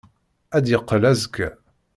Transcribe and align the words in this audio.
Ad 0.55 0.61
d-yeqqel 0.63 1.03
azekka. 1.11 1.49